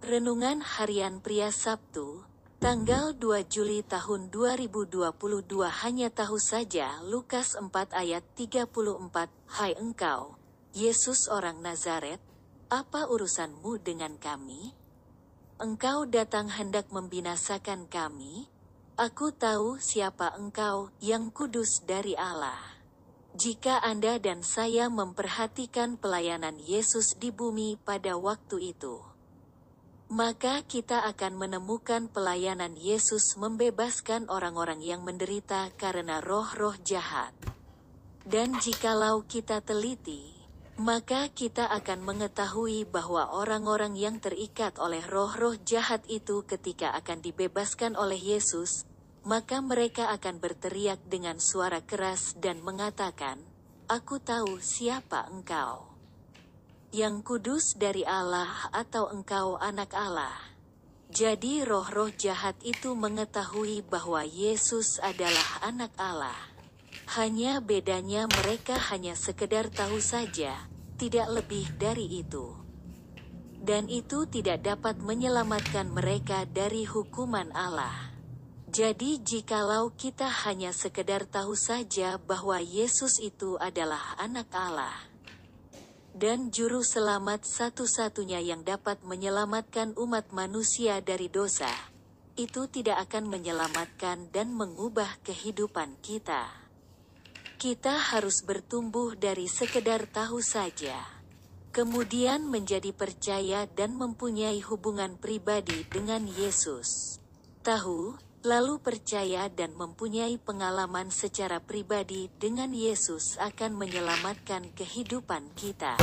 [0.00, 2.24] Renungan Harian Pria Sabtu,
[2.56, 5.12] tanggal 2 Juli tahun 2022
[5.84, 10.40] hanya tahu saja Lukas 4 ayat 34, Hai engkau,
[10.72, 12.16] Yesus orang Nazaret,
[12.72, 14.72] apa urusanmu dengan kami?
[15.60, 18.48] Engkau datang hendak membinasakan kami?
[18.96, 22.56] Aku tahu siapa engkau, yang kudus dari Allah.
[23.36, 29.09] Jika Anda dan saya memperhatikan pelayanan Yesus di bumi pada waktu itu,
[30.10, 37.30] maka kita akan menemukan pelayanan Yesus membebaskan orang-orang yang menderita karena roh-roh jahat.
[38.26, 40.34] Dan jikalau kita teliti,
[40.82, 47.94] maka kita akan mengetahui bahwa orang-orang yang terikat oleh roh-roh jahat itu ketika akan dibebaskan
[47.94, 48.82] oleh Yesus,
[49.22, 53.38] maka mereka akan berteriak dengan suara keras dan mengatakan,
[53.86, 55.89] Aku tahu siapa engkau
[56.90, 60.34] yang kudus dari Allah atau engkau anak Allah.
[61.10, 66.38] Jadi roh-roh jahat itu mengetahui bahwa Yesus adalah anak Allah.
[67.18, 72.54] Hanya bedanya mereka hanya sekedar tahu saja, tidak lebih dari itu.
[73.58, 78.14] Dan itu tidak dapat menyelamatkan mereka dari hukuman Allah.
[78.70, 85.09] Jadi jikalau kita hanya sekedar tahu saja bahwa Yesus itu adalah anak Allah,
[86.20, 91.72] dan juru selamat satu-satunya yang dapat menyelamatkan umat manusia dari dosa,
[92.36, 96.44] itu tidak akan menyelamatkan dan mengubah kehidupan kita.
[97.56, 101.00] Kita harus bertumbuh dari sekedar tahu saja,
[101.72, 107.16] kemudian menjadi percaya dan mempunyai hubungan pribadi dengan Yesus.
[107.64, 116.00] Tahu, lalu percaya dan mempunyai pengalaman secara pribadi dengan Yesus akan menyelamatkan kehidupan kita.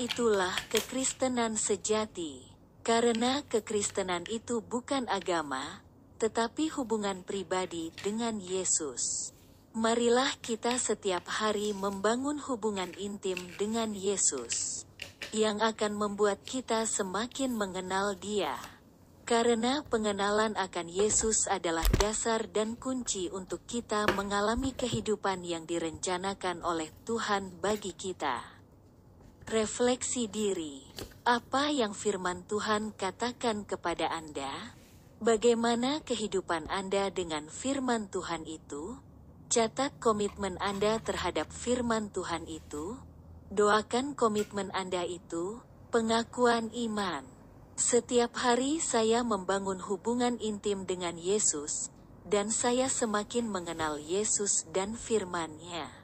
[0.00, 2.48] Itulah kekristenan sejati,
[2.80, 5.84] karena kekristenan itu bukan agama,
[6.16, 9.36] tetapi hubungan pribadi dengan Yesus.
[9.76, 14.88] Marilah kita setiap hari membangun hubungan intim dengan Yesus,
[15.36, 18.79] yang akan membuat kita semakin mengenal Dia.
[19.30, 26.90] Karena pengenalan akan Yesus adalah dasar dan kunci untuk kita mengalami kehidupan yang direncanakan oleh
[27.06, 28.42] Tuhan bagi kita.
[29.46, 30.82] Refleksi diri,
[31.22, 34.74] apa yang firman Tuhan katakan kepada Anda?
[35.22, 38.98] Bagaimana kehidupan Anda dengan firman Tuhan itu?
[39.46, 42.98] Catat komitmen Anda terhadap firman Tuhan itu.
[43.54, 45.62] Doakan komitmen Anda itu,
[45.94, 47.39] pengakuan iman.
[47.80, 51.88] Setiap hari saya membangun hubungan intim dengan Yesus,
[52.28, 55.99] dan saya semakin mengenal Yesus dan firman-Nya.